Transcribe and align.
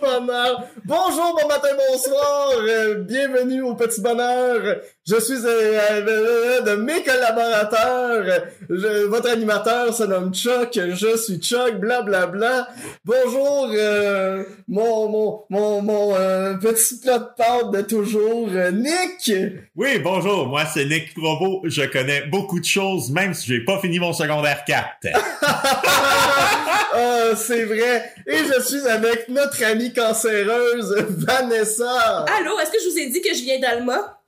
bonheur. 0.00 0.64
Bonjour, 0.84 1.38
bon 1.40 1.48
matin, 1.48 1.68
bonsoir. 1.90 2.52
Euh, 2.60 2.94
bienvenue 2.94 3.62
au 3.62 3.74
Petit 3.74 4.00
Bonheur. 4.00 4.80
Je 5.04 5.18
suis 5.18 5.34
euh, 5.44 5.80
euh, 6.06 6.60
de 6.60 6.76
mes 6.76 7.02
collaborateurs. 7.02 8.44
Je- 8.70 9.04
votre 9.06 9.30
animateur 9.30 9.92
se 9.92 10.04
nomme 10.04 10.32
Chuck. 10.32 10.78
Je 10.78 11.16
suis 11.16 11.38
Chuck, 11.40 11.80
blablabla. 11.80 12.26
Bla, 12.26 12.26
bla. 12.26 12.68
Bonjour, 13.04 13.68
euh, 13.74 14.44
mon, 14.68 15.08
mon, 15.08 15.44
mon, 15.50 15.82
mon 15.82 16.14
euh, 16.14 16.54
petit 16.54 17.00
plat 17.00 17.18
de 17.18 17.24
pâte 17.36 17.72
de 17.72 17.80
toujours, 17.82 18.48
euh, 18.52 18.70
Nick. 18.70 19.32
Oui, 19.74 19.98
bonjour, 19.98 20.46
moi 20.46 20.62
c'est 20.72 20.84
Nick 20.84 21.14
Provo. 21.14 21.62
Je 21.64 21.82
connais 21.82 22.22
beaucoup 22.26 22.60
de 22.60 22.64
choses, 22.64 23.10
même 23.10 23.34
si 23.34 23.48
j'ai 23.48 23.64
pas 23.64 23.80
fini 23.80 23.98
mon 23.98 24.12
secondaire 24.12 24.62
4. 24.64 24.86
Ah, 26.94 27.34
c'est 27.34 27.64
vrai. 27.64 28.12
Et 28.26 28.36
je 28.36 28.60
suis 28.62 28.86
avec 28.86 29.28
notre 29.30 29.64
amie 29.64 29.94
cancéreuse, 29.94 30.94
Vanessa. 31.08 32.26
Allô, 32.38 32.58
est-ce 32.60 32.70
que 32.70 32.76
je 32.84 32.90
vous 32.90 32.98
ai 32.98 33.06
dit 33.08 33.22
que 33.22 33.34
je 33.34 33.42
viens 33.42 33.58
d'Alma? 33.58 34.18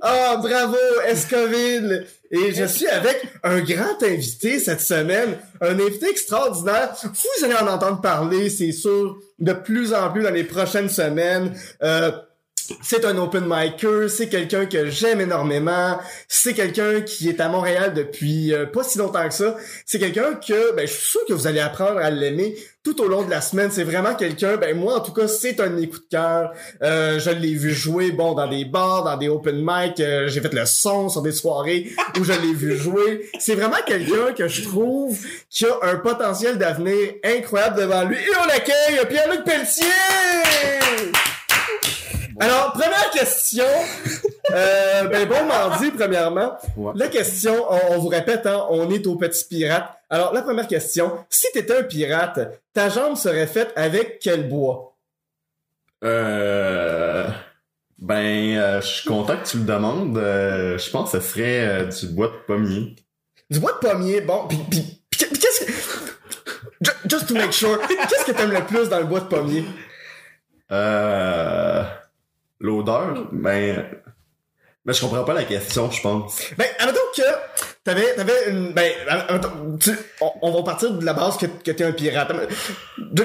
Ah, 0.00 0.38
bravo, 0.40 0.76
Escoville! 1.06 2.06
Et 2.30 2.52
je 2.52 2.64
suis 2.64 2.86
avec 2.88 3.22
un 3.42 3.60
grand 3.60 4.02
invité 4.02 4.58
cette 4.58 4.80
semaine, 4.80 5.36
un 5.60 5.78
invité 5.78 6.10
extraordinaire. 6.10 6.94
Vous 7.02 7.44
allez 7.44 7.54
en 7.54 7.68
entendre 7.68 8.00
parler, 8.00 8.50
c'est 8.50 8.72
sûr, 8.72 9.18
de 9.38 9.52
plus 9.52 9.94
en 9.94 10.10
plus 10.10 10.22
dans 10.22 10.30
les 10.30 10.44
prochaines 10.44 10.88
semaines. 10.88 11.54
Euh, 11.82 12.10
c'est 12.82 13.04
un 13.04 13.16
open 13.18 13.44
micer, 13.46 14.08
c'est 14.08 14.28
quelqu'un 14.28 14.66
que 14.66 14.86
j'aime 14.86 15.20
énormément, 15.20 15.98
c'est 16.28 16.54
quelqu'un 16.54 17.00
qui 17.00 17.28
est 17.28 17.40
à 17.40 17.48
Montréal 17.48 17.94
depuis 17.94 18.52
euh, 18.52 18.66
pas 18.66 18.82
si 18.82 18.98
longtemps 18.98 19.26
que 19.28 19.34
ça. 19.34 19.56
C'est 19.84 19.98
quelqu'un 19.98 20.34
que 20.34 20.74
ben, 20.74 20.86
je 20.86 20.92
suis 20.92 21.10
sûr 21.10 21.20
que 21.28 21.32
vous 21.32 21.46
allez 21.46 21.60
apprendre 21.60 21.98
à 21.98 22.10
l'aimer 22.10 22.56
tout 22.82 23.00
au 23.00 23.08
long 23.08 23.22
de 23.22 23.30
la 23.30 23.40
semaine. 23.40 23.70
C'est 23.70 23.84
vraiment 23.84 24.14
quelqu'un, 24.14 24.56
ben 24.56 24.76
moi 24.76 24.96
en 24.96 25.00
tout 25.00 25.12
cas, 25.12 25.28
c'est 25.28 25.60
un 25.60 25.68
coups 25.68 26.02
de 26.02 26.08
cœur. 26.10 26.52
Euh, 26.82 27.18
je 27.18 27.30
l'ai 27.30 27.54
vu 27.54 27.72
jouer 27.72 28.12
bon 28.12 28.34
dans 28.34 28.48
des 28.48 28.64
bars, 28.64 29.04
dans 29.04 29.16
des 29.16 29.28
open 29.28 29.56
mic, 29.58 30.00
euh, 30.00 30.28
j'ai 30.28 30.40
fait 30.40 30.52
le 30.52 30.66
son 30.66 31.08
sur 31.08 31.22
des 31.22 31.32
soirées 31.32 31.90
où 32.18 32.24
je 32.24 32.32
l'ai 32.32 32.52
vu 32.52 32.76
jouer. 32.76 33.30
C'est 33.38 33.54
vraiment 33.54 33.76
quelqu'un 33.86 34.32
que 34.36 34.48
je 34.48 34.62
trouve 34.62 35.18
qui 35.50 35.66
a 35.66 35.76
un 35.82 35.96
potentiel 35.96 36.58
d'avenir 36.58 37.14
incroyable 37.24 37.80
devant 37.80 38.04
lui. 38.04 38.16
Et 38.16 38.36
on 38.44 38.48
accueille 38.48 39.06
Pierre-Luc 39.08 39.44
Pelletier! 39.44 39.84
Alors, 42.40 42.72
première 42.72 43.10
question. 43.10 43.64
Euh, 44.52 45.04
ben 45.04 45.26
bon 45.28 45.44
mardi, 45.46 45.90
premièrement. 45.90 46.56
Ouais. 46.76 46.92
La 46.96 47.08
question, 47.08 47.54
on, 47.70 47.94
on 47.94 47.98
vous 47.98 48.08
répète, 48.08 48.46
hein, 48.46 48.66
on 48.70 48.90
est 48.90 49.06
au 49.06 49.16
petit 49.16 49.44
pirate. 49.44 49.88
Alors, 50.10 50.32
la 50.32 50.42
première 50.42 50.66
question, 50.68 51.12
si 51.30 51.46
t'étais 51.52 51.78
un 51.78 51.82
pirate, 51.82 52.60
ta 52.72 52.88
jambe 52.88 53.16
serait 53.16 53.46
faite 53.46 53.72
avec 53.76 54.18
quel 54.20 54.48
bois? 54.48 54.96
Euh... 56.04 57.26
Ben, 57.98 58.56
euh, 58.58 58.80
je 58.82 58.86
suis 58.86 59.08
content 59.08 59.38
que 59.38 59.46
tu 59.48 59.56
le 59.56 59.64
demandes. 59.64 60.18
Euh, 60.18 60.76
je 60.76 60.90
pense 60.90 61.12
que 61.12 61.18
ce 61.18 61.26
serait 61.26 61.66
euh, 61.66 61.84
du 61.86 62.08
bois 62.08 62.28
de 62.28 62.36
pommier. 62.46 62.94
Du 63.50 63.58
bois 63.58 63.72
de 63.72 63.78
pommier, 63.88 64.20
bon, 64.20 64.46
pis, 64.46 64.58
pis, 64.70 64.82
pis- 65.08 65.26
pis 65.26 65.38
qu'est-ce 65.38 65.64
que... 65.64 65.72
Ju- 66.82 66.92
Just 67.08 67.26
to 67.28 67.34
make 67.34 67.52
sure, 67.52 67.78
qu'est-ce 67.88 68.26
que 68.26 68.32
t'aimes 68.32 68.52
le 68.52 68.60
plus 68.66 68.88
dans 68.90 68.98
le 68.98 69.06
bois 69.06 69.20
de 69.20 69.26
pommier? 69.28 69.64
Euh... 70.70 71.84
L'odeur, 72.60 73.28
ben... 73.32 73.84
Mais 74.84 74.92
je 74.92 75.00
comprends 75.00 75.24
pas 75.24 75.34
la 75.34 75.42
question, 75.42 75.90
je 75.90 76.00
pense. 76.00 76.40
Ben, 76.56 76.66
admettons 76.78 77.00
que 77.16 77.22
t'avais, 77.82 78.14
t'avais 78.14 78.50
une, 78.50 78.72
ben, 78.72 78.92
admettons, 79.08 79.76
tu, 79.80 79.90
on, 80.20 80.30
on 80.42 80.52
va 80.52 80.62
partir 80.62 80.92
de 80.92 81.04
la 81.04 81.12
base 81.12 81.36
que, 81.38 81.46
que 81.46 81.72
t'es 81.72 81.82
un 81.82 81.90
pirate. 81.90 82.30
Ju- 83.16 83.24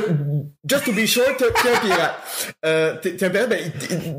Just 0.67 0.85
to 0.85 0.91
be 0.91 1.05
sure, 1.05 1.23
t'es, 1.37 1.45
t'es 1.51 1.69
un 1.69 1.79
pirate. 1.79 2.15
Euh, 2.65 2.95
t'es, 2.99 3.15
t'es 3.15 3.25
un 3.27 3.29
pirate, 3.29 3.49
ben, 3.49 3.71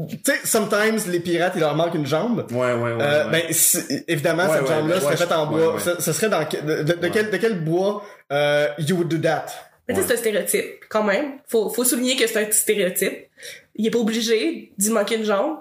tu 0.09 0.19
sais, 0.25 0.39
sometimes, 0.45 0.99
les 1.09 1.19
pirates, 1.19 1.55
il 1.57 1.61
leur 1.61 1.75
manque 1.75 1.95
une 1.97 2.07
jambe. 2.07 2.47
Ouais, 2.53 2.75
ouais, 2.75 2.93
ouais. 2.93 2.99
Euh, 3.03 3.25
ouais. 3.25 3.31
ben, 3.33 3.43
si- 3.53 4.05
évidemment, 4.07 4.45
Ouais, 4.45 4.59
cette 4.59 4.63
ouais, 4.63 4.69
jambe-là 4.69 4.95
ouais, 4.95 5.01
serait 5.01 5.17
faite 5.17 5.33
en 5.33 5.47
bois. 5.47 5.75
ouais. 5.75 5.81
Ce, 5.81 6.01
ce 6.01 6.13
serait 6.13 6.29
dans, 6.29 6.43
de, 6.45 6.47
de- 6.61 6.93
de 6.93 6.93
Ouais. 7.03 7.11
quel, 7.13 7.31
de 7.31 7.37
quel 7.39 7.61
bois, 7.65 8.05
euh, 8.31 8.69
you 8.79 8.95
would 8.97 9.09
do 9.09 9.19
that? 9.19 9.47
Mais 9.89 9.95
tu 9.95 10.01
sais, 10.03 10.07
c'est 10.07 10.15
un 10.15 10.17
stéréotype, 10.19 10.85
quand 10.89 11.03
même. 11.03 11.39
Faut, 11.49 11.69
faut 11.71 11.83
souligner 11.83 12.15
que 12.15 12.25
c'est 12.29 12.47
un 12.47 12.49
stéréotype. 12.53 13.27
Il 13.75 13.87
est 13.87 13.91
pas 13.91 13.99
obligé 13.99 14.73
d'y 14.79 14.91
manquer 14.91 15.17
une 15.17 15.25
jambe. 15.25 15.57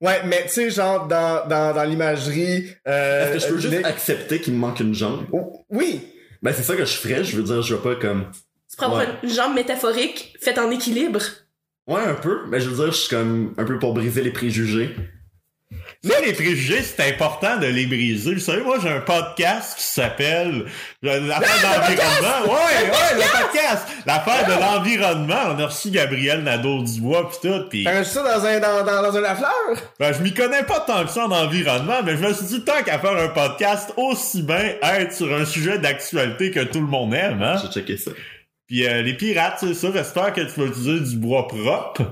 Ouais, 0.00 0.20
mais 0.26 0.42
tu 0.44 0.50
sais, 0.50 0.70
genre, 0.70 1.08
dans, 1.08 1.46
dans, 1.48 1.74
dans 1.74 1.84
l'imagerie, 1.84 2.68
euh, 2.86 3.24
Est-ce 3.24 3.32
que 3.32 3.38
je 3.50 3.54
peux 3.54 3.60
juste 3.60 3.74
les- 3.74 3.84
accepter 3.84 4.40
qu'il 4.40 4.52
me 4.54 4.58
manque 4.58 4.78
une 4.80 4.94
jambe? 4.94 5.26
Oh, 5.32 5.64
Oui! 5.70 6.00
Ben, 6.40 6.52
c'est 6.52 6.62
ça 6.62 6.76
que 6.76 6.84
je 6.84 6.94
ferais. 6.96 7.24
Je 7.24 7.36
veux 7.36 7.42
dire, 7.42 7.62
je 7.62 7.74
vais 7.74 7.82
pas 7.82 7.96
comme... 7.96 8.26
Tu 8.70 8.76
prends 8.76 8.96
Ouais. 8.96 9.06
une 9.24 9.28
jambe 9.30 9.54
métaphorique 9.54 10.36
faite 10.40 10.58
en 10.58 10.70
équilibre. 10.70 11.20
Ouais, 11.88 12.00
un 12.02 12.14
peu. 12.14 12.42
Mais 12.48 12.60
je 12.60 12.68
veux 12.68 12.76
dire, 12.84 12.92
je 12.92 12.98
suis 12.98 13.08
comme 13.08 13.54
un 13.58 13.64
peu 13.64 13.78
pour 13.80 13.92
briser 13.94 14.22
les 14.22 14.30
préjugés. 14.30 14.94
Tu 16.04 16.10
sais, 16.10 16.24
les 16.26 16.32
préjugés, 16.32 16.82
c'est 16.82 17.08
important 17.12 17.56
de 17.56 17.66
les 17.66 17.86
briser. 17.86 18.34
Vous 18.34 18.38
savez, 18.40 18.62
moi, 18.62 18.76
j'ai 18.80 18.88
un 18.88 19.00
podcast 19.00 19.76
qui 19.76 19.82
s'appelle 19.82 20.66
euh, 21.04 21.26
L'affaire 21.26 21.56
d'environnement. 21.60 22.52
Ouais, 22.52 22.84
ouais, 22.84 23.14
le 23.16 23.42
podcast. 23.42 23.84
L'affaire 24.06 24.46
de 24.46 24.60
l'environnement. 24.60 25.56
On 25.56 25.58
a 25.58 25.66
reçu 25.66 25.90
Gabriel 25.90 26.44
Nadeau-Dubois 26.44 27.28
pis 27.30 27.48
tout. 27.48 27.68
Pis, 27.68 27.82
T'as 27.84 28.04
ça 28.04 28.22
dans 28.22 28.46
un, 28.46 28.60
dans, 28.60 28.84
dans, 28.84 29.02
dans 29.10 29.16
un 29.16 29.20
Lafleur? 29.20 29.50
ben, 29.98 30.12
je 30.12 30.22
m'y 30.22 30.32
connais 30.32 30.62
pas 30.62 30.78
tant 30.86 31.04
que 31.04 31.10
ça 31.10 31.26
en 31.26 31.32
environnement, 31.32 32.00
mais 32.04 32.16
je 32.16 32.22
me 32.22 32.32
suis 32.32 32.46
dit, 32.46 32.64
tant 32.64 32.80
qu'à 32.84 33.00
faire 33.00 33.16
un 33.16 33.28
podcast, 33.28 33.92
aussi 33.96 34.42
bien 34.42 34.74
être 34.80 35.12
sur 35.12 35.34
un 35.34 35.44
sujet 35.44 35.80
d'actualité 35.80 36.52
que 36.52 36.60
tout 36.60 36.80
le 36.80 36.86
monde 36.86 37.12
aime, 37.12 37.42
hein? 37.42 37.56
J'ai 37.60 37.72
checké 37.72 37.96
ça. 37.96 38.12
Puis 38.68 38.86
euh, 38.86 39.02
les 39.02 39.14
pirates, 39.14 39.56
c'est 39.60 39.74
ça. 39.74 39.88
J'espère 39.92 40.32
que 40.32 40.42
tu 40.42 40.60
vas 40.60 40.66
utiliser 40.66 41.00
du 41.00 41.16
bois 41.16 41.48
propre, 41.48 42.02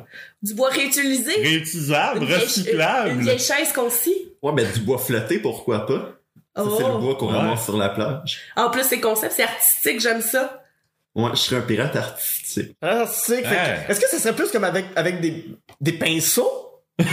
Du 0.47 0.55
bois 0.55 0.69
réutilisé. 0.71 1.33
réutilisable, 1.43 2.21
Une 2.21 2.27
vieille- 2.27 2.41
recyclable. 2.41 3.11
Une 3.11 3.21
vieille 3.23 3.39
chaise 3.39 3.73
qu'on 3.75 3.91
scie. 3.91 4.29
Ouais, 4.43 4.53
ben, 4.53 4.71
du 4.73 4.81
bois 4.81 4.99
flotté, 4.99 5.39
pourquoi 5.41 5.87
pas? 5.87 6.13
Ça, 6.57 6.63
c'est 6.77 6.85
le 6.85 6.91
Oh. 6.95 6.99
bois 6.99 7.17
qu'on 7.17 7.27
Ouais. 7.31 7.37
ramasse 7.39 7.65
sur 7.65 7.77
la 7.77 7.89
plage. 7.91 8.41
En 8.57 8.71
plus, 8.71 8.85
c'est 8.85 9.01
concept, 9.01 9.33
c'est 9.37 9.43
artistique, 9.43 10.01
j'aime 10.01 10.23
ça. 10.23 10.63
Ouais, 11.15 11.31
je 11.33 11.37
serais 11.37 11.57
un 11.57 11.63
pirate 11.63 11.97
artistique. 11.97 12.77
Ah, 12.81 13.07
c'est 13.07 13.43
que- 13.43 13.49
Ouais. 13.49 13.87
Est-ce 13.89 14.01
que 14.01 14.09
ça 14.09 14.19
serait 14.19 14.35
plus 14.37 14.51
comme 14.51 14.65
avec, 14.65 14.87
avec 14.97 15.21
des, 15.21 15.45
des 15.81 15.93
pinceaux? 15.93 16.81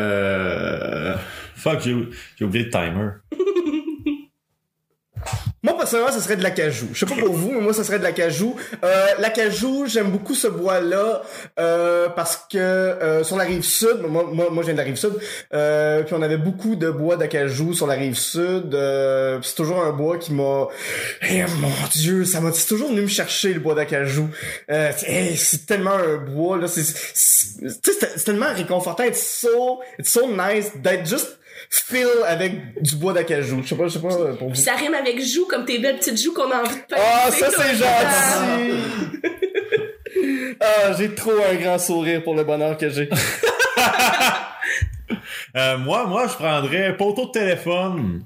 Euh... 0.00 1.14
Fuck, 1.56 1.80
j'ai 1.80 1.94
j'ai 2.36 2.44
oublié 2.46 2.64
le 2.64 2.70
timer. 2.70 3.10
Ce 5.90 6.20
serait 6.20 6.36
de 6.36 6.42
l'acajou. 6.42 6.88
Je 6.92 7.00
sais 7.00 7.06
pas 7.06 7.20
pour 7.20 7.34
vous, 7.34 7.52
mais 7.52 7.60
moi, 7.60 7.72
ce 7.72 7.82
serait 7.82 7.98
de 7.98 8.04
l'acajou. 8.04 8.56
Euh, 8.84 9.06
l'acajou, 9.18 9.86
j'aime 9.86 10.10
beaucoup 10.10 10.34
ce 10.34 10.46
bois-là 10.46 11.22
euh, 11.58 12.08
parce 12.08 12.36
que 12.50 12.58
euh, 12.58 13.24
sur 13.24 13.36
la 13.36 13.44
rive 13.44 13.64
sud, 13.64 14.00
moi, 14.08 14.24
moi, 14.30 14.48
moi, 14.50 14.62
je 14.62 14.66
viens 14.66 14.74
de 14.74 14.78
la 14.78 14.84
rive 14.84 14.96
sud, 14.96 15.12
euh, 15.52 16.02
puis 16.02 16.14
on 16.16 16.22
avait 16.22 16.36
beaucoup 16.36 16.76
de 16.76 16.90
bois 16.90 17.16
d'acajou 17.16 17.74
sur 17.74 17.86
la 17.86 17.94
rive 17.94 18.16
sud. 18.16 18.74
Euh, 18.74 19.38
c'est 19.42 19.54
toujours 19.54 19.82
un 19.82 19.92
bois 19.92 20.18
qui 20.18 20.32
m'a... 20.32 20.68
Eh, 21.28 21.42
mon 21.60 21.70
Dieu, 21.92 22.24
ça 22.24 22.40
m'a 22.40 22.52
c'est 22.52 22.66
toujours 22.66 22.90
venu 22.90 23.02
me 23.02 23.06
chercher 23.06 23.52
le 23.54 23.60
bois 23.60 23.74
d'acajou. 23.74 24.28
Euh, 24.70 24.92
hey, 25.06 25.36
c'est 25.36 25.66
tellement 25.66 25.94
un 25.94 26.16
bois 26.16 26.58
là, 26.58 26.68
c'est 26.68 26.84
c'est 26.84 28.24
tellement 28.24 28.52
réconfortant, 28.54 29.04
it's 29.04 29.22
so, 29.22 29.80
it's 29.98 30.10
so 30.10 30.28
nice 30.30 30.72
d'être 30.76 31.06
juste 31.06 31.39
feel 31.70 32.08
avec 32.26 32.82
du 32.82 32.96
bois 32.96 33.12
d'acajou. 33.12 33.62
Je 33.62 33.68
sais 33.68 33.76
pas, 33.76 33.88
je 33.88 33.92
sais 33.94 34.00
pas 34.00 34.14
euh, 34.14 34.34
pour 34.34 34.48
vous. 34.48 34.54
Puis 34.54 34.62
ça 34.62 34.74
rime 34.74 34.94
avec 34.94 35.20
joue, 35.22 35.46
comme 35.46 35.64
tes 35.64 35.78
belles 35.78 35.98
petites 35.98 36.20
joues 36.20 36.32
qu'on 36.32 36.50
a 36.50 36.60
envie 36.62 36.76
de 36.76 36.80
peindre. 36.88 37.02
Ah, 37.02 37.30
ça 37.30 37.46
tout 37.46 37.60
c'est 37.60 37.74
gentil! 37.76 38.76
ah, 40.60 40.92
j'ai 40.98 41.14
trop 41.14 41.32
un 41.50 41.54
grand 41.54 41.78
sourire 41.78 42.22
pour 42.22 42.34
le 42.34 42.44
bonheur 42.44 42.76
que 42.76 42.88
j'ai. 42.88 43.08
Euh, 45.56 45.78
moi, 45.78 46.06
moi, 46.06 46.28
je 46.28 46.34
prendrais 46.34 46.96
poteau 46.96 47.26
de 47.26 47.32
téléphone. 47.32 48.24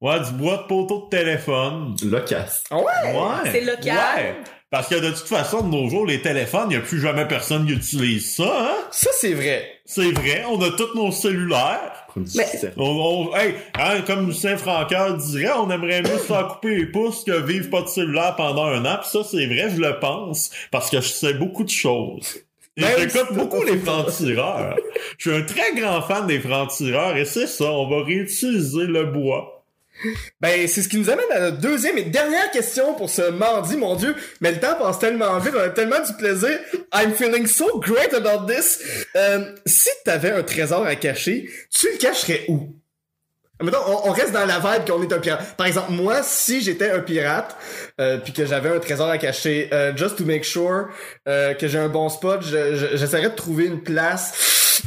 Ouais, 0.00 0.20
du 0.20 0.30
bois 0.32 0.58
de 0.58 0.62
poteau 0.68 1.06
de 1.06 1.08
téléphone. 1.16 1.96
Locasse. 2.04 2.62
Ah 2.70 2.76
ouais? 2.76 2.84
Ouais. 2.84 3.50
C'est 3.50 3.60
local. 3.62 3.96
Ouais. 4.16 4.36
Parce 4.70 4.88
que 4.88 4.94
de 4.96 5.10
toute 5.10 5.26
façon, 5.26 5.62
de 5.62 5.68
nos 5.74 5.88
jours, 5.88 6.06
les 6.06 6.20
téléphones, 6.20 6.66
il 6.70 6.76
n'y 6.76 6.76
a 6.76 6.80
plus 6.80 7.00
jamais 7.00 7.26
personne 7.26 7.66
qui 7.66 7.72
utilise 7.72 8.36
ça, 8.36 8.44
hein? 8.44 8.76
Ça 8.90 9.10
c'est 9.18 9.32
vrai. 9.32 9.80
C'est 9.86 10.12
vrai, 10.12 10.44
on 10.46 10.60
a 10.60 10.70
tous 10.70 10.94
nos 10.94 11.10
cellulaires. 11.10 11.97
Mais- 12.36 12.72
On, 12.76 13.30
on- 13.30 13.36
hey, 13.36 13.54
hein, 13.78 14.00
comme 14.06 14.26
Lucien 14.28 14.56
Francoeur 14.56 15.16
dirait, 15.16 15.52
on 15.58 15.70
aimerait 15.70 16.02
mieux 16.02 16.18
se 16.18 16.24
faire 16.24 16.48
couper 16.48 16.76
les 16.76 16.86
pouces 16.86 17.24
que 17.24 17.40
vivre 17.40 17.70
pas 17.70 17.82
de 17.82 17.88
cellulaire 17.88 18.34
pendant 18.36 18.64
un 18.64 18.84
an. 18.84 18.98
Pis 19.02 19.08
ça, 19.10 19.20
c'est 19.24 19.46
vrai, 19.46 19.70
je 19.74 19.80
le 19.80 19.98
pense, 20.00 20.50
parce 20.70 20.90
que 20.90 21.00
je 21.00 21.08
sais 21.08 21.34
beaucoup 21.34 21.64
de 21.64 21.70
choses. 21.70 22.38
Même 22.76 23.10
j'écoute 23.10 23.32
beaucoup 23.36 23.62
les 23.64 23.76
francs-tireurs. 23.78 24.76
Je 25.18 25.30
suis 25.30 25.38
un 25.40 25.42
très 25.42 25.74
grand 25.74 26.00
fan 26.02 26.26
des 26.28 26.38
francs-tireurs, 26.38 27.16
et 27.16 27.24
c'est 27.24 27.48
ça, 27.48 27.64
on 27.72 27.88
va 27.88 28.04
réutiliser 28.04 28.84
le 28.86 29.04
bois. 29.06 29.57
Ben, 30.40 30.68
c'est 30.68 30.82
ce 30.82 30.88
qui 30.88 30.98
nous 30.98 31.10
amène 31.10 31.26
à 31.34 31.40
notre 31.40 31.58
deuxième 31.58 31.98
et 31.98 32.02
dernière 32.04 32.50
question 32.50 32.94
pour 32.94 33.10
ce 33.10 33.30
mardi, 33.30 33.76
mon 33.76 33.96
dieu. 33.96 34.14
Mais 34.40 34.52
le 34.52 34.60
temps 34.60 34.74
passe 34.78 34.98
tellement 34.98 35.38
vite, 35.38 35.54
on 35.56 35.60
a 35.60 35.68
tellement 35.70 36.00
du 36.00 36.12
plaisir. 36.14 36.58
I'm 36.94 37.12
feeling 37.14 37.46
so 37.46 37.78
great 37.80 38.14
about 38.14 38.46
this. 38.52 38.80
Euh, 39.16 39.54
si 39.66 39.88
t'avais 40.04 40.30
un 40.30 40.42
trésor 40.42 40.84
à 40.86 40.94
cacher, 40.96 41.50
tu 41.70 41.88
le 41.92 41.98
cacherais 41.98 42.44
où? 42.48 42.74
On, 43.60 44.12
reste 44.12 44.30
dans 44.30 44.46
la 44.46 44.60
vibe 44.60 44.86
qu'on 44.88 45.02
est 45.02 45.12
un 45.12 45.18
pirate. 45.18 45.56
Par 45.56 45.66
exemple, 45.66 45.90
moi, 45.90 46.22
si 46.22 46.60
j'étais 46.60 46.90
un 46.92 47.00
pirate, 47.00 47.56
euh, 48.00 48.18
puis 48.18 48.32
que 48.32 48.46
j'avais 48.46 48.68
un 48.68 48.78
trésor 48.78 49.08
à 49.10 49.18
cacher, 49.18 49.68
euh, 49.72 49.92
just 49.96 50.14
to 50.16 50.24
make 50.24 50.44
sure 50.44 50.86
euh, 51.26 51.54
que 51.54 51.66
j'ai 51.66 51.78
un 51.78 51.88
bon 51.88 52.08
spot, 52.08 52.40
je- 52.40 52.76
je- 52.76 52.96
j'essaierais 52.96 53.30
de 53.30 53.34
trouver 53.34 53.64
une 53.64 53.82
place 53.82 54.32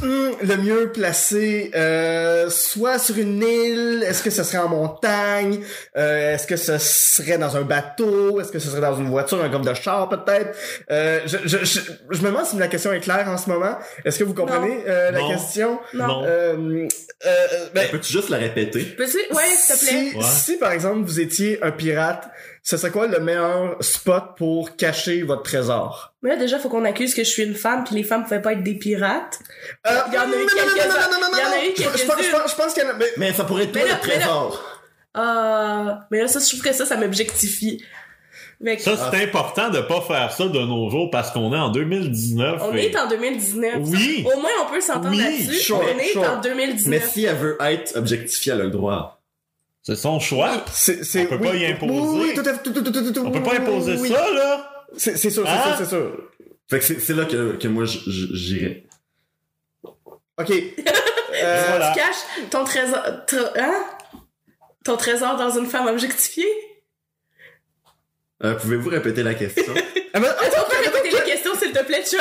le 0.02 0.56
mieux 0.56 0.90
placé, 0.92 1.70
euh, 1.74 2.48
soit 2.50 2.98
sur 2.98 3.16
une 3.18 3.42
île, 3.42 4.04
est-ce 4.06 4.22
que 4.22 4.30
ce 4.30 4.42
serait 4.42 4.58
en 4.58 4.68
montagne, 4.68 5.60
euh, 5.96 6.34
est-ce 6.34 6.46
que 6.46 6.56
ce 6.56 6.78
serait 6.78 7.38
dans 7.38 7.56
un 7.56 7.62
bateau, 7.62 8.40
est-ce 8.40 8.52
que 8.52 8.58
ce 8.58 8.68
serait 8.70 8.80
dans 8.80 8.96
une 8.96 9.08
voiture, 9.08 9.42
un 9.42 9.48
comme 9.48 9.64
de 9.64 9.74
char 9.74 10.08
peut-être? 10.08 10.56
Euh, 10.90 11.20
je, 11.26 11.38
je, 11.44 11.58
je, 11.64 11.80
je 12.10 12.20
me 12.20 12.26
demande 12.26 12.46
si 12.46 12.56
la 12.56 12.68
question 12.68 12.92
est 12.92 13.00
claire 13.00 13.28
en 13.28 13.38
ce 13.38 13.48
moment. 13.50 13.76
Est-ce 14.04 14.18
que 14.18 14.24
vous 14.24 14.34
comprenez 14.34 14.84
euh, 14.88 15.10
la 15.10 15.20
Non. 15.20 15.28
question? 15.30 15.78
Non. 15.94 16.06
Non. 16.06 16.24
Euh, 16.26 16.88
euh, 17.26 17.46
ben, 17.74 17.88
Peux-tu 17.90 18.12
juste 18.12 18.28
la 18.30 18.38
répéter? 18.38 18.82
Peux-tu? 18.82 19.18
Ouais, 19.34 19.42
s'il 19.56 19.74
te 19.76 19.80
plaît. 19.84 20.10
si, 20.10 20.16
Ouais. 20.16 20.24
si, 20.24 20.56
par 20.58 20.72
exemple 20.72 21.00
vous 21.04 21.20
étiez 21.20 21.62
un 21.62 21.70
pirate, 21.70 22.28
ce 22.62 22.76
serait 22.76 22.90
quoi 22.92 23.06
le 23.08 23.18
meilleur 23.20 23.76
spot 23.80 24.36
pour 24.36 24.76
cacher 24.76 25.22
votre 25.22 25.42
trésor? 25.42 26.12
Mais 26.22 26.30
là, 26.30 26.36
déjà, 26.36 26.58
faut 26.58 26.68
qu'on 26.68 26.84
accuse 26.84 27.14
que 27.14 27.24
je 27.24 27.28
suis 27.28 27.42
une 27.42 27.54
femme, 27.56 27.84
puis 27.84 27.94
les 27.96 28.04
femmes 28.04 28.22
pouvaient 28.22 28.42
pas 28.42 28.52
être 28.52 28.62
des 28.62 28.74
pirates. 28.74 29.40
Euh, 29.86 29.90
Il 30.08 30.14
y 30.14 30.18
en 30.18 30.22
a 30.22 30.26
eu 30.26 30.28
non, 30.30 30.36
non, 30.36 30.40
non, 31.20 31.38
quelques-uns. 31.74 31.92
Je- 31.92 31.98
je 31.98 32.30
pense-. 32.30 32.50
Je 32.68 32.74
qu'il 32.74 32.82
y 32.84 32.86
en 32.86 32.90
a... 32.90 32.92
mais- 32.94 33.12
Mais 33.16 33.32
ça 33.32 33.44
pourrait 33.44 33.64
être 33.64 33.74
Mais 33.74 33.80
toi 33.82 33.90
là, 33.90 33.98
le 34.02 34.08
mais 34.08 34.14
là- 34.14 34.20
trésor. 34.20 34.64
Euh, 35.16 35.92
mais 36.10 36.20
là, 36.22 36.28
ça, 36.28 36.38
je 36.40 36.48
trouve 36.48 36.62
que 36.62 36.72
ça, 36.72 36.86
ça 36.86 36.96
m'objectifie. 36.96 37.84
Mais 38.60 38.78
Ça, 38.78 38.92
c'est 39.10 39.24
important 39.24 39.70
de 39.70 39.80
pas 39.80 40.00
faire 40.02 40.30
ça 40.30 40.46
de 40.46 40.58
nos 40.60 40.88
jours 40.88 41.10
parce 41.10 41.32
qu'on 41.32 41.52
est 41.52 41.58
en 41.58 41.70
2019. 41.70 42.60
on 42.62 42.76
et- 42.76 42.84
est 42.86 42.96
en 42.96 43.08
2019. 43.08 43.74
Oui. 43.80 44.24
Au 44.24 44.40
moins, 44.40 44.50
on 44.64 44.72
peut 44.72 44.80
s'entendre 44.80 45.10
Oui, 45.10 45.18
là-dessus. 45.18 45.54
sure, 45.54 45.80
on 45.82 45.98
est 45.98 46.12
sure. 46.12 46.22
en 46.22 46.40
2019. 46.40 46.86
Mais 46.88 47.00
si 47.00 47.24
elle 47.24 47.34
veut 47.36 47.58
être 47.60 47.96
objectifiée, 47.96 48.52
elle 48.52 48.60
a 48.60 48.64
le 48.64 48.70
droit. 48.70 49.18
C'est 49.82 49.96
son 49.96 50.20
choix. 50.20 50.64
C'est, 50.72 51.04
c'est, 51.04 51.22
On 51.22 51.26
peut 51.26 51.36
oui, 51.40 51.48
pas 51.48 51.54
y 51.56 51.66
imposer. 51.66 52.18
Oui, 52.20 52.34
tout 52.34 52.40
à 52.48 52.54
fait, 52.54 52.62
tout, 52.62 52.72
tout, 52.72 52.82
tout, 52.82 52.92
tout, 52.92 53.12
tout, 53.12 53.22
On 53.26 53.30
peut 53.32 53.42
pas 53.42 53.56
imposer 53.56 53.96
oui. 53.96 54.08
ça, 54.10 54.30
là. 54.32 54.86
C'est, 54.96 55.16
c'est 55.16 55.30
sûr, 55.30 55.44
c'est 55.44 55.50
Hein? 55.52 55.62
sûr, 55.76 55.76
c'est 55.78 55.88
sûr. 55.90 56.28
Fait 56.70 56.78
que 56.78 56.84
c'est 56.84 57.00
c'est 57.00 57.14
là 57.14 57.24
que, 57.24 57.56
que 57.56 57.68
moi 57.68 57.84
j'irais. 57.86 58.84
OK. 60.38 60.50
Euh, 61.34 61.64
Voilà. 61.70 61.92
Tu 61.92 61.98
caches 61.98 62.48
ton 62.50 62.62
trésor, 62.62 62.98
hein? 63.56 63.84
Ton 64.84 64.98
trésor 64.98 65.34
dans 65.36 65.48
une 65.58 65.64
femme 65.66 65.86
objectifiée? 65.86 66.46
Euh, 68.44 68.54
Pouvez-vous 68.56 68.90
répéter 68.90 69.22
la 69.22 69.32
question? 69.34 69.72
ah, 70.12 70.20
qu'on 70.20 70.20
peut 70.20 70.26
attends, 70.28 70.64
répéter 70.68 71.08
attends, 71.08 71.24
les 71.24 71.32
questions, 71.32 71.54
s'il 71.58 71.72
te 71.72 71.82
plaît, 71.84 72.04
Chuck? 72.04 72.20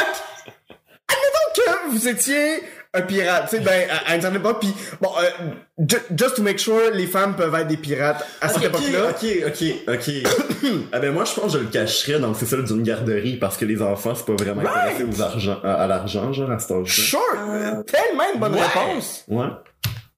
que 1.56 1.90
vous 1.90 2.08
étiez 2.08 2.64
un 2.94 3.02
pirate, 3.04 3.50
tu 3.50 3.56
sais, 3.58 3.62
ben, 3.64 3.90
à, 3.90 4.12
à 4.12 4.16
une 4.16 4.22
certaine 4.22 4.42
époque, 4.42 4.60
puis 4.60 4.74
bon, 5.00 5.10
euh, 5.18 5.52
ju- 5.88 6.16
just 6.18 6.36
to 6.36 6.42
make 6.44 6.60
sure, 6.60 6.92
les 6.94 7.08
femmes 7.08 7.36
peuvent 7.38 7.56
être 7.56 7.68
des 7.68 7.78
pirates 7.78 8.26
à 8.42 8.50
cette 8.50 8.64
époque-là. 8.66 9.10
ok, 9.12 9.26
ok, 9.48 9.64
ok. 9.88 10.70
ah 10.92 11.00
ben 11.00 11.14
moi 11.14 11.24
je 11.24 11.34
pense 11.34 11.54
que 11.54 11.60
je 11.60 11.64
le 11.64 11.70
cacherais 11.70 12.20
dans 12.20 12.34
c'est 12.34 12.46
ça 12.46 12.58
d'une 12.58 12.84
garderie 12.84 13.38
parce 13.38 13.56
que 13.58 13.64
les 13.66 13.82
enfants 13.82 14.14
c'est 14.14 14.26
pas 14.26 14.36
vraiment 14.44 14.62
intéressés 14.62 15.04
aux 15.06 15.22
argent, 15.22 15.60
à, 15.64 15.74
à 15.84 15.88
l'argent 15.88 16.34
genre 16.34 16.52
à 16.52 16.60
cet 16.60 16.72
âge-là. 16.72 16.86
Sure! 17.04 17.20
Euh, 17.38 17.82
Tellement 17.84 18.24
une 18.34 18.40
bonne 18.42 18.56
ouais. 18.56 18.62
réponse! 18.62 19.24
Ouais, 19.30 19.46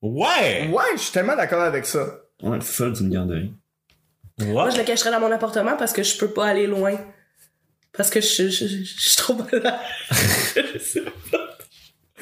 Ouais. 0.02 0.68
Ouais, 0.72 0.84
je 0.96 1.00
suis 1.02 1.12
tellement 1.12 1.36
d'accord 1.36 1.62
avec 1.62 1.86
ça. 1.86 2.06
ouais, 2.42 2.58
c'est 2.62 2.74
ça 2.84 2.90
d'une 2.90 3.10
garderie. 3.10 3.54
Ouais. 4.42 4.48
Moi, 4.48 4.69
je 4.72 4.78
le 4.78 4.84
cacherais 4.84 5.12
dans 5.12 5.19
mon 5.19 5.31
appartement 5.31 5.78
parce 5.78 5.94
que 5.94 6.02
je 6.02 6.18
peux 6.18 6.28
pas 6.30 6.48
aller 6.48 6.66
loin. 6.68 6.96
Parce 7.96 8.10
que 8.10 8.19
je, 8.19 8.50
je, 8.50 8.66
je, 8.66 8.84
je 8.84 9.10
suis 9.10 9.16
trop 9.16 9.36
malade. 9.36 9.76
Je 10.56 10.80
sais 10.80 11.02
pas. 11.02 11.38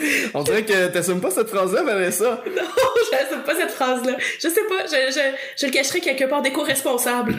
On 0.33 0.43
dirait 0.43 0.65
que 0.65 0.87
t'assumes 0.87 1.21
pas 1.21 1.31
cette 1.31 1.49
phrase-là, 1.49 1.83
Vanessa. 1.83 2.43
Non, 2.55 2.61
j'assume 3.11 3.43
pas 3.43 3.55
cette 3.55 3.71
phrase-là. 3.71 4.17
Je 4.39 4.47
sais 4.47 4.63
pas, 4.67 4.85
je, 4.85 5.11
je, 5.11 5.19
je 5.57 5.65
le 5.65 5.71
cacherais 5.71 5.99
quelque 5.99 6.25
part 6.25 6.41
d'éco-responsable. 6.41 7.35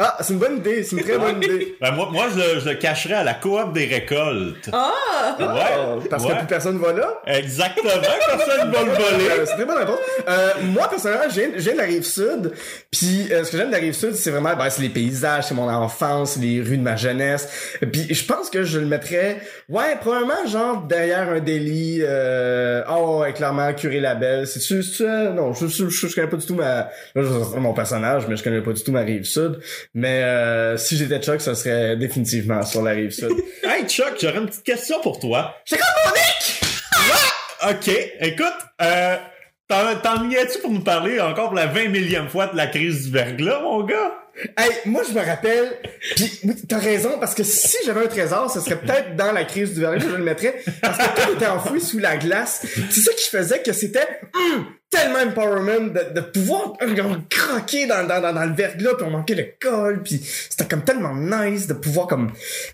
Ah, 0.00 0.16
c'est 0.22 0.32
une 0.32 0.40
bonne 0.40 0.56
idée, 0.56 0.82
c'est 0.82 0.96
une 0.96 1.02
très 1.04 1.16
bonne 1.18 1.36
idée. 1.40 1.76
Ben, 1.80 1.92
moi, 1.92 2.08
moi 2.10 2.26
je, 2.34 2.36
le- 2.54 2.58
je 2.60 2.68
le 2.68 2.74
cacherais 2.74 3.14
à 3.14 3.22
la 3.22 3.34
coop 3.34 3.72
des 3.72 3.84
récoltes. 3.84 4.68
Ah! 4.72 4.90
Ouais. 5.38 5.46
Ah, 5.46 5.96
parce 6.10 6.26
que 6.26 6.32
plus 6.36 6.46
personne 6.46 6.78
va 6.78 6.92
là. 6.92 7.20
Exactement. 7.26 7.90
Personne 8.26 8.70
va 8.72 8.82
le 8.82 8.90
voler. 8.90 9.30
Euh, 9.30 9.44
c'est 9.46 9.54
très 9.54 9.64
bonne 9.64 9.78
réponse. 9.78 9.98
Euh, 10.28 10.48
moi, 10.72 10.88
personnellement, 10.88 11.24
de 11.28 11.76
la 11.76 11.84
rive 11.84 12.02
sud. 12.04 12.52
Puis, 12.90 13.28
euh, 13.32 13.44
ce 13.44 13.52
que 13.52 13.56
j'aime 13.56 13.68
de 13.68 13.72
la 13.72 13.78
rive 13.78 13.94
sud, 13.94 14.14
c'est 14.14 14.30
vraiment, 14.30 14.54
ben, 14.56 14.68
c'est 14.68 14.82
les 14.82 14.88
paysages, 14.88 15.44
c'est 15.48 15.54
mon 15.54 15.68
enfance, 15.68 16.32
c'est 16.32 16.40
les 16.40 16.60
rues 16.60 16.76
de 16.78 16.82
ma 16.82 16.96
jeunesse. 16.96 17.48
Puis, 17.92 18.12
je 18.12 18.24
pense 18.24 18.50
que 18.50 18.64
je 18.64 18.80
le 18.80 18.86
mettrais, 18.86 19.40
ouais, 19.68 19.96
probablement, 20.00 20.46
genre, 20.46 20.82
derrière 20.82 21.28
un 21.30 21.40
délit, 21.40 22.00
euh, 22.02 22.82
oh, 22.90 23.20
ouais, 23.20 23.32
clairement, 23.32 23.72
curé 23.74 24.00
label. 24.00 24.46
C'est-tu, 24.46 24.82
c'est-tu, 24.82 25.04
euh, 25.08 25.30
non, 25.30 25.52
je, 25.52 25.66
je, 25.68 25.88
je, 25.88 26.06
je 26.08 26.14
connais 26.14 26.28
pas 26.28 26.36
du 26.36 26.46
tout 26.46 26.54
ma, 26.54 26.88
mon 27.56 27.72
personnage, 27.74 28.26
mais 28.28 28.36
je 28.36 28.42
connais 28.44 28.60
pas 28.60 28.72
du 28.72 28.82
tout 28.82 28.92
ma 28.92 29.00
rive 29.00 29.24
sud. 29.24 29.60
Mais, 29.94 30.22
euh, 30.24 30.76
si 30.76 30.96
j'étais 30.96 31.20
Chuck, 31.20 31.40
ce 31.40 31.54
serait 31.54 31.96
définitivement 31.96 32.62
sur 32.64 32.82
la 32.82 32.92
rive 32.92 33.10
sud. 33.10 33.30
Hey 33.62 33.86
Chuck, 33.86 34.14
j'aurais 34.20 34.38
une 34.38 34.46
petite 34.46 34.64
question 34.64 35.00
pour 35.00 35.20
toi. 35.20 35.54
C'est 35.64 35.78
comme 35.78 35.86
mon 36.04 36.12
Nick! 36.12 36.60
Ok, 37.70 37.88
écoute, 38.20 38.52
euh, 38.82 39.16
t'en 39.68 40.28
tu 40.28 40.58
pour 40.60 40.70
nous 40.70 40.82
parler 40.82 41.18
encore 41.18 41.46
pour 41.46 41.54
la 41.54 41.66
20 41.66 41.88
millième 41.88 42.28
fois 42.28 42.48
de 42.48 42.56
la 42.56 42.66
crise 42.66 43.06
du 43.06 43.12
verglas, 43.12 43.60
mon 43.60 43.82
gars? 43.84 44.12
Hey, 44.58 44.70
moi 44.84 45.02
je 45.08 45.14
me 45.14 45.24
rappelle, 45.24 45.78
puis 46.16 46.40
oui, 46.42 46.54
t'as 46.68 46.78
raison, 46.78 47.18
parce 47.20 47.34
que 47.34 47.44
si 47.44 47.76
j'avais 47.86 48.04
un 48.04 48.08
trésor, 48.08 48.50
ce 48.50 48.60
serait 48.60 48.80
peut-être 48.80 49.16
dans 49.16 49.32
la 49.32 49.44
crise 49.44 49.74
du 49.74 49.80
verglas 49.80 50.04
que 50.04 50.10
je 50.10 50.16
le 50.16 50.24
mettrais, 50.24 50.62
parce 50.82 50.98
que 50.98 51.22
tout 51.22 51.32
était 51.36 51.46
enfoui 51.46 51.80
sous 51.80 52.00
la 52.00 52.16
glace. 52.16 52.66
C'est 52.90 53.00
ça 53.00 53.12
qui 53.12 53.30
faisait 53.30 53.62
que 53.62 53.72
c'était 53.72 54.20
hum, 54.34 54.66
tellement 54.90 55.18
empowerment 55.28 55.92
de, 55.92 56.14
de 56.14 56.20
pouvoir 56.20 56.74
hum, 56.80 57.24
croquer 57.28 57.86
dans, 57.86 58.06
dans, 58.06 58.20
dans, 58.20 58.32
dans 58.32 58.44
le 58.44 58.52
verglas, 58.54 58.94
puis 58.94 59.04
on 59.06 59.10
manquait 59.10 59.34
de 59.34 59.46
colle, 59.60 60.02
puis 60.04 60.20
c'était 60.48 60.66
comme 60.66 60.82
tellement 60.84 61.14
nice 61.16 61.66
de 61.66 61.74
pouvoir 61.74 62.06
comme, 62.06 62.30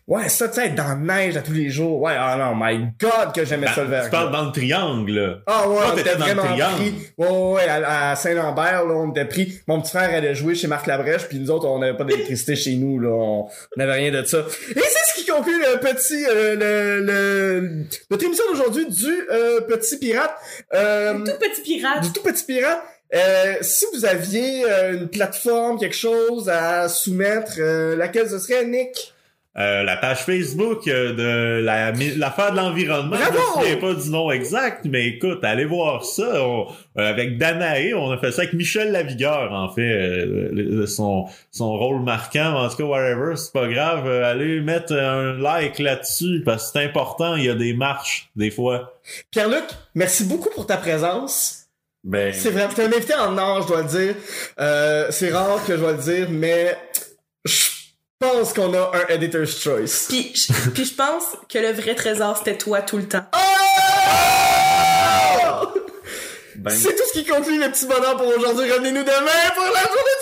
ouais, 0.06 0.28
ça, 0.28 0.48
tu 0.48 0.56
sais, 0.56 0.66
être 0.66 0.74
dans 0.74 0.88
la 0.88 0.94
neige 0.96 1.36
à 1.38 1.40
tous 1.42 1.52
les 1.52 1.70
jours. 1.70 2.00
Ouais, 2.02 2.12
oh 2.18 2.36
non, 2.38 2.54
my 2.54 2.88
God, 3.00 3.32
que 3.34 3.44
j'aimais 3.46 3.68
ça 3.68 3.84
le 3.84 3.88
Ben, 3.88 4.02
tu 4.02 4.02
verglas. 4.02 4.10
parles 4.10 4.32
dans 4.32 4.44
le 4.44 4.52
triangle. 4.52 5.42
Ah 5.46 5.66
ouais, 5.68 5.76
Toi, 5.76 5.92
on 5.94 5.98
était 5.98 6.16
dans 6.16 6.26
le 6.26 6.34
triangle. 6.36 6.74
pris. 6.76 6.94
Ouais, 7.16 7.28
ouais, 7.28 7.52
ouais, 7.54 7.68
à, 7.68 8.10
à 8.10 8.16
Saint-Lambert, 8.16 8.84
là, 8.84 8.94
on 8.94 9.10
était 9.12 9.24
pris. 9.24 9.60
Mon 9.66 9.80
petit 9.80 9.90
frère 9.92 10.14
allait 10.14 10.34
jouer 10.34 10.54
chez 10.54 10.66
Marc 10.66 10.86
Labrèche, 10.86 11.26
puis 11.26 11.38
nous 11.38 11.50
autres, 11.50 11.66
on 11.66 11.78
n'avait 11.78 11.96
pas 11.96 12.04
d'électricité 12.04 12.54
chez 12.54 12.74
nous, 12.74 12.98
là. 13.00 13.08
On 13.10 13.48
n'avait 13.78 13.94
rien 13.94 14.10
de 14.12 14.22
ça. 14.26 14.38
Et 14.40 14.74
c'est 14.80 14.99
ce 14.99 14.99
qui 15.30 15.36
conclut 15.36 15.60
le 15.60 15.78
petit, 15.78 16.26
euh, 16.26 16.56
le, 16.56 17.04
le, 17.04 17.84
notre 18.10 18.24
émission 18.24 18.44
d'aujourd'hui 18.50 18.86
du 18.86 19.26
euh, 19.30 19.60
Petit 19.62 19.98
Pirate. 19.98 20.34
Euh, 20.74 21.18
Tout 21.18 21.32
petit 21.38 21.62
pirate. 21.62 22.02
du 22.02 22.12
tout 22.12 22.22
Petit 22.22 22.44
Pirate. 22.44 22.82
Euh, 23.14 23.54
si 23.60 23.86
vous 23.92 24.04
aviez 24.04 24.64
euh, 24.64 24.92
une 24.92 25.08
plateforme, 25.08 25.78
quelque 25.78 25.96
chose 25.96 26.48
à 26.48 26.88
soumettre, 26.88 27.54
euh, 27.58 27.96
laquelle 27.96 28.28
ce 28.28 28.38
serait, 28.38 28.64
Nick? 28.64 29.14
Euh, 29.60 29.82
la 29.82 29.96
page 29.96 30.18
Facebook 30.24 30.88
euh, 30.88 31.12
de 31.12 31.60
la 31.62 31.92
l'affaire 32.16 32.52
de 32.52 32.56
l'environnement. 32.56 33.16
Je 33.16 33.32
me 33.32 33.62
souviens 33.62 33.76
pas 33.76 33.94
du 34.00 34.08
nom 34.10 34.30
exact, 34.30 34.86
mais 34.88 35.06
écoute, 35.06 35.44
allez 35.44 35.66
voir 35.66 36.04
ça. 36.04 36.42
On- 36.44 36.66
euh, 36.98 37.08
avec 37.10 37.36
Danae, 37.38 37.92
on 37.94 38.10
a 38.10 38.18
fait 38.18 38.32
ça 38.32 38.42
avec 38.42 38.54
Michel 38.54 38.90
Lavigueur, 38.92 39.52
en 39.52 39.68
fait. 39.68 39.82
euh, 39.82 40.86
son, 40.86 41.26
son 41.50 41.76
rôle 41.78 42.00
marquant, 42.02 42.54
en 42.54 42.68
tout 42.68 42.76
cas, 42.78 42.84
whatever, 42.84 43.36
c'est 43.36 43.52
pas 43.52 43.68
grave. 43.68 44.06
Euh, 44.06 44.24
allez 44.30 44.60
mettre 44.60 44.92
un 44.94 45.34
like 45.38 45.78
là-dessus, 45.78 46.42
parce 46.44 46.66
que 46.72 46.78
c'est 46.78 46.84
important, 46.84 47.36
il 47.36 47.44
y 47.44 47.50
a 47.50 47.54
des 47.54 47.74
marches, 47.74 48.30
des 48.36 48.50
fois. 48.50 48.98
Pierre-Luc, 49.30 49.64
merci 49.94 50.24
beaucoup 50.24 50.48
pour 50.54 50.66
ta 50.66 50.76
présence. 50.78 51.56
Ben, 52.02 52.32
C'est 52.32 52.50
vrai, 52.50 52.66
t'es 52.74 52.82
un 52.84 52.86
invité 52.86 53.12
en 53.14 53.36
or, 53.36 53.60
je 53.62 53.66
dois 53.68 53.82
le 53.82 53.88
dire. 53.88 54.14
Euh, 54.58 55.08
c'est 55.10 55.30
rare 55.30 55.62
que 55.66 55.74
je 55.76 55.80
dois 55.80 55.92
le 55.92 55.98
dire, 55.98 56.28
mais 56.30 56.74
pense 58.20 58.52
qu'on 58.52 58.72
a 58.74 58.92
un 58.94 59.06
editor's 59.14 59.58
choice. 59.58 60.06
Puis, 60.08 60.32
je- 60.34 60.52
puis 60.70 60.84
je 60.84 60.94
pense 60.94 61.24
que 61.48 61.58
le 61.58 61.72
vrai 61.72 61.94
trésor, 61.94 62.36
c'était 62.36 62.58
toi 62.58 62.82
tout 62.82 62.98
le 62.98 63.08
temps. 63.08 63.24
Oh! 63.34 63.38
ben, 66.56 66.70
C'est 66.70 66.94
tout 66.94 67.02
ce 67.12 67.18
qui 67.18 67.24
conclut 67.24 67.58
le 67.58 67.70
petit 67.70 67.86
bonheur 67.86 68.16
pour 68.18 68.26
aujourd'hui. 68.28 68.70
Revenez-nous 68.70 69.02
demain 69.04 69.50
pour 69.54 69.64
la 69.64 69.80
journée! 69.80 70.19